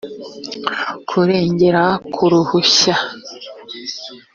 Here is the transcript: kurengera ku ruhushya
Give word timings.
kurengera 1.09 1.83
ku 2.13 2.23
ruhushya 2.31 2.95